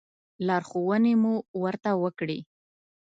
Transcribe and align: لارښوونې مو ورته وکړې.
لارښوونې 0.47 1.13
مو 1.21 1.33
ورته 1.63 1.91
وکړې. 2.03 2.39